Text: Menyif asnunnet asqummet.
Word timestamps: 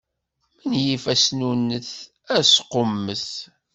Menyif 0.69 1.03
asnunnet 1.13 1.89
asqummet. 2.37 3.27